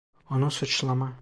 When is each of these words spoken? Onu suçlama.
Onu 0.29 0.51
suçlama. 0.51 1.17